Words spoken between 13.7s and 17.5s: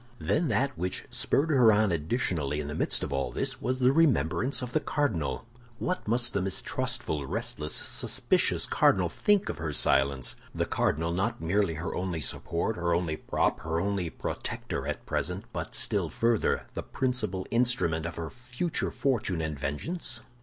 only protector at present, but still further, the principal